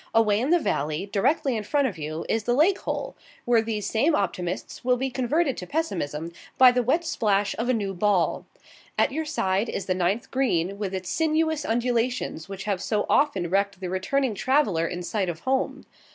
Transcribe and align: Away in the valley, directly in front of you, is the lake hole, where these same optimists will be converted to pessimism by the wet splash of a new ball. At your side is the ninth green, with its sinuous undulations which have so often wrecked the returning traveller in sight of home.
Away 0.15 0.39
in 0.39 0.49
the 0.49 0.57
valley, 0.57 1.05
directly 1.13 1.55
in 1.55 1.61
front 1.63 1.87
of 1.87 1.95
you, 1.99 2.25
is 2.27 2.45
the 2.45 2.55
lake 2.55 2.79
hole, 2.79 3.15
where 3.45 3.61
these 3.61 3.85
same 3.85 4.15
optimists 4.15 4.83
will 4.83 4.97
be 4.97 5.11
converted 5.11 5.57
to 5.57 5.67
pessimism 5.67 6.31
by 6.57 6.71
the 6.71 6.81
wet 6.81 7.05
splash 7.05 7.53
of 7.59 7.69
a 7.69 7.73
new 7.75 7.93
ball. 7.93 8.47
At 8.97 9.11
your 9.11 9.25
side 9.25 9.69
is 9.69 9.85
the 9.85 9.93
ninth 9.93 10.31
green, 10.31 10.79
with 10.79 10.95
its 10.95 11.11
sinuous 11.11 11.63
undulations 11.63 12.49
which 12.49 12.63
have 12.63 12.81
so 12.81 13.05
often 13.11 13.47
wrecked 13.51 13.79
the 13.79 13.91
returning 13.91 14.33
traveller 14.33 14.87
in 14.87 15.03
sight 15.03 15.29
of 15.29 15.41
home. 15.41 15.85